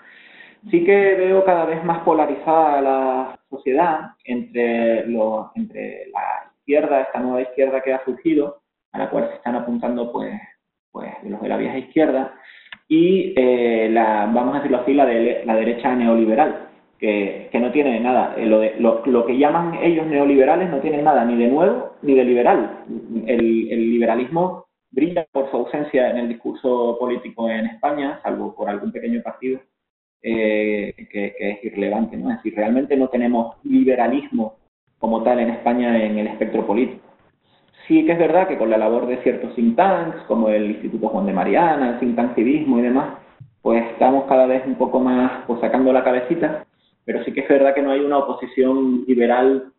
Sí 0.71 0.83
que 0.83 1.15
veo 1.15 1.45
cada 1.45 1.65
vez 1.65 1.83
más 1.85 1.99
polarizada 1.99 2.81
la 2.81 3.39
sociedad 3.49 4.11
entre, 4.25 5.07
los, 5.07 5.51
entre 5.55 6.07
la 6.11 6.46
izquierda, 6.67 7.01
esta 7.01 7.19
nueva 7.19 7.41
izquierda 7.41 7.81
que 7.81 7.93
ha 7.93 8.03
surgido, 8.03 8.61
a 8.91 8.99
la 8.99 9.09
cual 9.09 9.29
se 9.29 9.35
están 9.35 9.55
apuntando 9.55 10.11
pues, 10.11 10.33
pues 10.91 11.11
los 11.23 11.41
de 11.41 11.47
la 11.47 11.55
vieja 11.55 11.77
izquierda, 11.77 12.33
y 12.89 13.33
eh, 13.37 13.87
la, 13.89 14.29
vamos 14.33 14.53
a 14.53 14.57
decirlo 14.57 14.79
así, 14.81 14.93
la, 14.93 15.05
de, 15.05 15.43
la 15.45 15.55
derecha 15.55 15.95
neoliberal, 15.95 16.67
que, 16.99 17.47
que 17.51 17.59
no 17.59 17.71
tiene 17.71 18.01
nada, 18.01 18.35
eh, 18.37 18.45
lo, 18.45 18.59
de, 18.59 18.75
lo, 18.79 19.05
lo, 19.05 19.25
que 19.25 19.37
llaman 19.37 19.75
ellos 19.81 20.07
neoliberales 20.07 20.69
no 20.69 20.79
tiene 20.79 21.01
nada 21.01 21.23
ni 21.23 21.37
de 21.37 21.47
nuevo 21.47 21.93
ni 22.01 22.15
de 22.15 22.25
liberal. 22.25 22.83
El, 23.27 23.71
el 23.71 23.91
liberalismo 23.91 24.65
brilla 24.91 25.25
por 25.31 25.49
su 25.49 25.57
ausencia 25.57 26.09
en 26.09 26.17
el 26.17 26.27
discurso 26.27 26.97
político 26.99 27.49
en 27.49 27.67
España, 27.67 28.19
salvo 28.23 28.53
por 28.55 28.69
algún 28.69 28.91
pequeño 28.91 29.21
partido 29.21 29.61
eh, 30.21 30.93
que, 31.11 31.35
que, 31.37 31.51
es 31.51 31.63
irrelevante. 31.63 32.17
¿no? 32.17 32.31
Es 32.31 32.37
decir, 32.37 32.55
realmente 32.55 32.97
no 32.97 33.07
tenemos 33.07 33.55
liberalismo 33.63 34.56
como 34.99 35.23
tal 35.23 35.39
en 35.39 35.49
España 35.49 36.03
en 36.03 36.17
el 36.17 36.27
espectro 36.27 36.65
político. 36.65 37.05
Sí 37.87 38.05
que 38.05 38.13
es 38.13 38.19
verdad 38.19 38.47
que 38.47 38.57
con 38.57 38.69
la 38.69 38.77
labor 38.77 39.07
de 39.07 39.21
ciertos 39.23 39.55
think 39.55 39.75
tanks, 39.75 40.17
como 40.27 40.49
el 40.49 40.71
Instituto 40.71 41.09
Juan 41.09 41.25
de 41.25 41.33
Mariana, 41.33 41.91
el 41.91 41.99
think 41.99 42.15
tank 42.15 42.35
civismo 42.35 42.79
y 42.79 42.81
demás, 42.81 43.15
pues 43.61 43.83
estamos 43.91 44.25
cada 44.25 44.45
vez 44.45 44.65
un 44.65 44.75
poco 44.75 44.99
más 44.99 45.43
pues, 45.47 45.61
sacando 45.61 45.93
la 45.93 46.03
cabecita, 46.03 46.65
pero 47.05 47.23
sí 47.23 47.31
que 47.31 47.41
es 47.41 47.49
verdad 47.49 47.73
que 47.73 47.81
no 47.81 47.91
hay 47.91 48.01
una 48.01 48.17
oposición 48.17 49.05
liberal 49.07 49.71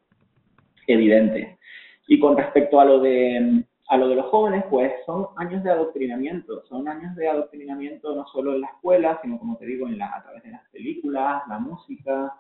evidente. 0.87 1.59
Y 2.07 2.19
con 2.19 2.37
respecto 2.37 2.81
a 2.81 2.85
lo 2.85 3.01
de 3.01 3.65
a 3.89 3.97
lo 3.97 4.09
de 4.09 4.17
los 4.17 4.27
jóvenes, 4.27 4.65
pues 4.69 4.93
son 5.07 5.29
años 5.37 5.65
de 5.65 5.71
adoctrinamiento, 5.71 6.63
son 6.69 6.87
años 6.89 7.17
de 7.17 7.27
adoctrinamiento 7.27 8.15
no 8.15 8.27
solo 8.27 8.55
en 8.55 8.61
la 8.61 8.67
escuela, 8.69 9.19
sino 9.23 9.39
como 9.39 9.57
te 9.57 9.65
digo, 9.65 9.89
en 9.89 9.97
la, 9.97 10.15
a 10.15 10.23
través 10.23 10.43
de 10.43 10.51
las 10.51 10.69
películas, 10.71 11.43
la 11.49 11.59
música, 11.59 12.35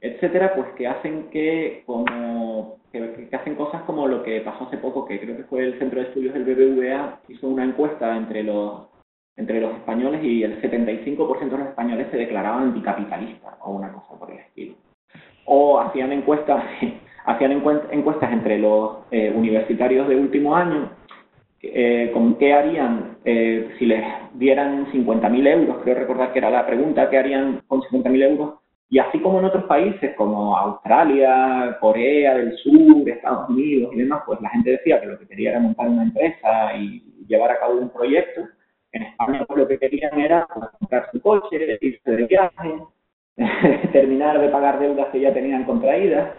etcétera, 0.00 0.54
pues 0.54 0.68
que 0.76 0.86
hacen 0.86 1.28
que 1.30 1.82
como 1.86 2.76
que, 2.92 3.28
hacen 3.32 3.54
cosas 3.54 3.82
como 3.82 4.06
lo 4.06 4.22
que 4.22 4.40
pasó 4.40 4.64
hace 4.64 4.78
poco, 4.78 5.06
que 5.06 5.20
creo 5.20 5.36
que 5.36 5.44
fue 5.44 5.64
el 5.64 5.78
Centro 5.78 6.00
de 6.00 6.08
Estudios 6.08 6.34
del 6.34 6.44
BBVA 6.44 7.20
hizo 7.28 7.48
una 7.48 7.64
encuesta 7.64 8.16
entre 8.16 8.42
los 8.42 8.88
entre 9.36 9.60
los 9.60 9.74
españoles 9.74 10.22
y 10.22 10.42
el 10.42 10.60
75% 10.60 11.38
de 11.48 11.58
los 11.58 11.68
españoles 11.68 12.08
se 12.10 12.18
declaraban 12.18 12.64
anticapitalistas 12.64 13.54
o 13.62 13.70
una 13.70 13.90
cosa 13.92 14.18
por 14.18 14.30
el 14.30 14.38
estilo. 14.38 14.74
O 15.46 15.80
hacían 15.80 16.12
encuestas 16.12 16.62
hacían 17.24 17.52
encuestas 17.52 18.32
entre 18.32 18.58
los 18.58 18.98
eh, 19.10 19.32
universitarios 19.34 20.08
de 20.08 20.16
último 20.16 20.56
año 20.56 20.90
eh, 21.62 22.10
con 22.12 22.36
qué 22.36 22.54
harían 22.54 23.18
eh, 23.24 23.74
si 23.78 23.86
les 23.86 24.02
dieran 24.34 24.90
50.000 24.92 25.46
euros, 25.46 25.76
creo 25.82 25.94
recordar 25.94 26.32
que 26.32 26.38
era 26.38 26.50
la 26.50 26.66
pregunta, 26.66 27.10
¿qué 27.10 27.18
harían 27.18 27.60
con 27.66 27.82
50.000 27.82 28.30
euros 28.30 28.59
y 28.92 28.98
así 28.98 29.20
como 29.20 29.38
en 29.38 29.44
otros 29.44 29.64
países 29.64 30.16
como 30.16 30.56
Australia, 30.56 31.76
Corea 31.80 32.34
del 32.34 32.56
Sur, 32.58 33.08
Estados 33.08 33.48
Unidos 33.48 33.92
y 33.94 33.98
demás, 33.98 34.22
pues 34.26 34.40
la 34.40 34.50
gente 34.50 34.72
decía 34.72 35.00
que 35.00 35.06
lo 35.06 35.18
que 35.18 35.28
quería 35.28 35.50
era 35.50 35.60
montar 35.60 35.88
una 35.88 36.02
empresa 36.02 36.76
y 36.76 37.00
llevar 37.28 37.52
a 37.52 37.60
cabo 37.60 37.78
un 37.78 37.90
proyecto. 37.90 38.48
En 38.90 39.02
España 39.04 39.44
pues, 39.46 39.60
lo 39.60 39.68
que 39.68 39.78
querían 39.78 40.18
era 40.18 40.44
comprar 40.80 41.08
su 41.12 41.20
coche, 41.22 41.78
irse 41.80 42.10
de 42.10 42.26
viaje, 42.26 42.82
terminar 43.92 44.40
de 44.40 44.48
pagar 44.48 44.80
deudas 44.80 45.06
que 45.12 45.20
ya 45.20 45.32
tenían 45.32 45.64
contraídas. 45.64 46.30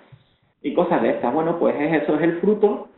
y 0.62 0.74
cosas 0.74 1.02
de 1.02 1.12
estas. 1.12 1.34
Bueno, 1.34 1.58
pues 1.58 1.74
eso 1.80 2.16
es 2.16 2.22
el 2.22 2.42
fruto 2.42 2.90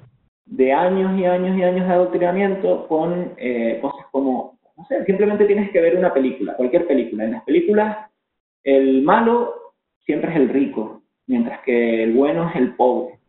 de 0.48 0.74
años 0.74 1.16
y 1.20 1.26
años 1.26 1.56
y 1.56 1.64
años 1.64 1.88
de 1.88 1.94
adoctrinamiento 1.94 2.88
con 2.88 3.34
eh, 3.38 3.78
cosas 3.84 4.08
como, 4.12 4.58
no 4.76 4.86
sé, 4.86 5.06
simplemente 5.06 5.46
tienes 5.46 5.70
que 5.70 5.80
ver 5.80 5.96
una 5.96 6.12
película, 6.12 6.56
cualquier 6.56 6.88
película. 6.88 7.26
En 7.26 7.34
las 7.34 7.44
películas 7.44 8.10
el 8.64 9.04
malo 9.04 9.74
siempre 10.06 10.32
es 10.32 10.38
el 10.38 10.50
rico, 10.50 11.02
mientras 11.28 11.62
que 11.62 12.04
el 12.04 12.14
bueno 12.14 12.50
es 12.50 12.56
el 12.56 12.76
pobre. 12.76 13.20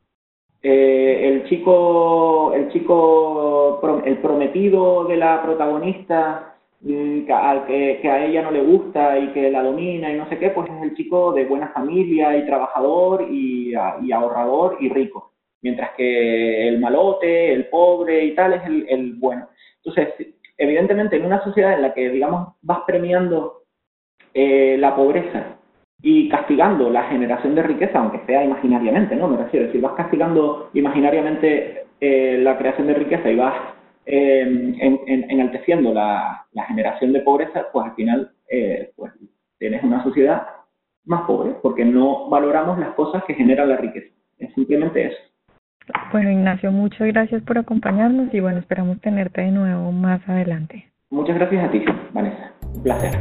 Eh, 0.62 1.28
el 1.28 1.44
chico, 1.44 2.52
el 2.54 2.70
chico, 2.70 3.80
el 4.04 4.18
prometido 4.18 5.04
de 5.04 5.16
la 5.16 5.42
protagonista 5.42 6.56
mm, 6.80 7.30
al 7.30 7.66
que, 7.66 8.00
a 8.08 8.24
ella 8.24 8.42
no 8.42 8.50
le 8.50 8.62
gusta 8.62 9.18
y 9.18 9.28
que 9.28 9.50
la 9.50 9.62
domina 9.62 10.10
y 10.10 10.16
no 10.16 10.28
sé 10.28 10.38
qué, 10.38 10.50
pues 10.50 10.70
es 10.70 10.82
el 10.82 10.94
chico 10.94 11.32
de 11.32 11.44
buena 11.44 11.68
familia 11.68 12.36
y 12.36 12.46
trabajador 12.46 13.26
y, 13.30 13.74
y 14.02 14.12
ahorrador 14.12 14.78
y 14.80 14.88
rico 14.88 15.34
mientras 15.64 15.92
que 15.96 16.68
el 16.68 16.78
malote, 16.78 17.52
el 17.52 17.68
pobre 17.68 18.22
y 18.26 18.34
tal 18.34 18.52
es 18.52 18.62
el, 18.66 19.14
bueno. 19.14 19.48
Entonces, 19.82 20.14
evidentemente 20.58 21.16
en 21.16 21.24
una 21.24 21.42
sociedad 21.42 21.72
en 21.72 21.82
la 21.82 21.94
que, 21.94 22.10
digamos, 22.10 22.54
vas 22.60 22.80
premiando 22.86 23.53
eh, 24.34 24.76
la 24.78 24.96
pobreza 24.96 25.56
y 26.02 26.28
castigando 26.28 26.90
la 26.90 27.04
generación 27.04 27.54
de 27.54 27.62
riqueza, 27.62 28.00
aunque 28.00 28.20
sea 28.26 28.44
imaginariamente, 28.44 29.16
¿no? 29.16 29.28
Me 29.28 29.38
refiero, 29.38 29.72
si 29.72 29.78
vas 29.78 29.94
castigando 29.94 30.70
imaginariamente 30.74 31.84
eh, 32.00 32.38
la 32.42 32.58
creación 32.58 32.88
de 32.88 32.94
riqueza 32.94 33.30
y 33.30 33.36
vas 33.36 33.54
eh, 34.04 34.76
enalteciendo 35.28 35.94
la, 35.94 36.46
generación 36.68 37.12
de 37.12 37.20
pobreza, 37.20 37.66
pues 37.72 37.86
al 37.86 37.94
final 37.94 38.32
pues, 38.96 39.12
tienes 39.58 39.82
una 39.82 40.02
sociedad 40.02 40.46
más 41.04 41.22
pobre, 41.22 41.52
porque 41.62 41.84
no 41.84 42.28
valoramos 42.28 42.78
las 42.78 42.94
cosas 42.94 43.24
que 43.24 43.34
generan 43.34 43.68
la 43.68 43.76
riqueza. 43.76 44.12
Es 44.38 44.52
simplemente 44.54 45.06
eso. 45.06 45.18
Bueno, 46.12 46.30
Ignacio, 46.30 46.72
muchas 46.72 47.06
gracias 47.08 47.42
por 47.42 47.58
acompañarnos 47.58 48.32
y 48.32 48.40
bueno, 48.40 48.58
esperamos 48.58 49.00
tenerte 49.00 49.42
de 49.42 49.50
nuevo 49.50 49.92
más 49.92 50.26
adelante. 50.28 50.90
Muchas 51.10 51.36
gracias 51.36 51.64
a 51.64 51.70
ti, 51.70 51.84
Vanessa. 52.12 52.52
Un 52.74 52.82
placer. 52.82 53.12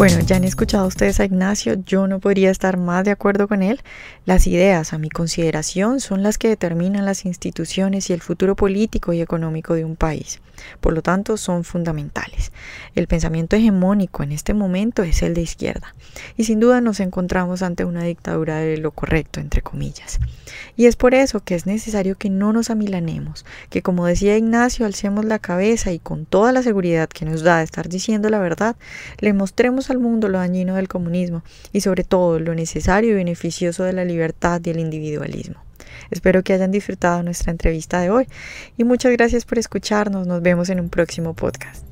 Bueno, 0.00 0.18
ya 0.20 0.36
han 0.36 0.44
escuchado 0.44 0.86
ustedes 0.86 1.20
a 1.20 1.26
Ignacio, 1.26 1.74
yo 1.84 2.06
no 2.06 2.20
podría 2.20 2.50
estar 2.50 2.78
más 2.78 3.04
de 3.04 3.10
acuerdo 3.10 3.46
con 3.46 3.62
él. 3.62 3.82
Las 4.24 4.46
ideas, 4.46 4.94
a 4.94 4.98
mi 4.98 5.10
consideración, 5.10 6.00
son 6.00 6.22
las 6.22 6.38
que 6.38 6.48
determinan 6.48 7.04
las 7.04 7.26
instituciones 7.26 8.08
y 8.08 8.14
el 8.14 8.22
futuro 8.22 8.56
político 8.56 9.12
y 9.12 9.20
económico 9.20 9.74
de 9.74 9.84
un 9.84 9.96
país. 9.96 10.40
Por 10.80 10.92
lo 10.92 11.02
tanto, 11.02 11.36
son 11.36 11.64
fundamentales. 11.64 12.52
El 12.94 13.06
pensamiento 13.06 13.56
hegemónico 13.56 14.22
en 14.22 14.32
este 14.32 14.54
momento 14.54 15.02
es 15.02 15.22
el 15.22 15.34
de 15.34 15.42
izquierda. 15.42 15.94
Y 16.36 16.44
sin 16.44 16.60
duda 16.60 16.80
nos 16.80 17.00
encontramos 17.00 17.62
ante 17.62 17.84
una 17.84 18.04
dictadura 18.04 18.58
de 18.58 18.76
lo 18.76 18.90
correcto, 18.90 19.40
entre 19.40 19.62
comillas. 19.62 20.20
Y 20.76 20.86
es 20.86 20.96
por 20.96 21.14
eso 21.14 21.40
que 21.40 21.54
es 21.54 21.66
necesario 21.66 22.16
que 22.16 22.30
no 22.30 22.52
nos 22.52 22.70
amilanemos, 22.70 23.44
que 23.68 23.82
como 23.82 24.06
decía 24.06 24.36
Ignacio, 24.36 24.86
alcemos 24.86 25.24
la 25.24 25.38
cabeza 25.38 25.92
y 25.92 25.98
con 25.98 26.26
toda 26.26 26.52
la 26.52 26.62
seguridad 26.62 27.08
que 27.08 27.24
nos 27.24 27.42
da 27.42 27.58
de 27.58 27.64
estar 27.64 27.88
diciendo 27.88 28.28
la 28.30 28.38
verdad, 28.38 28.76
le 29.18 29.32
mostremos 29.32 29.90
al 29.90 29.98
mundo 29.98 30.28
lo 30.28 30.38
dañino 30.38 30.74
del 30.74 30.88
comunismo 30.88 31.42
y 31.72 31.80
sobre 31.80 32.04
todo 32.04 32.38
lo 32.40 32.54
necesario 32.54 33.10
y 33.10 33.14
beneficioso 33.14 33.84
de 33.84 33.92
la 33.92 34.04
libertad 34.04 34.60
y 34.64 34.70
el 34.70 34.80
individualismo. 34.80 35.69
Espero 36.10 36.42
que 36.42 36.52
hayan 36.52 36.70
disfrutado 36.70 37.22
nuestra 37.22 37.50
entrevista 37.50 38.00
de 38.00 38.10
hoy 38.10 38.26
y 38.76 38.84
muchas 38.84 39.12
gracias 39.12 39.44
por 39.44 39.58
escucharnos. 39.58 40.26
Nos 40.26 40.42
vemos 40.42 40.68
en 40.70 40.80
un 40.80 40.88
próximo 40.88 41.34
podcast. 41.34 41.89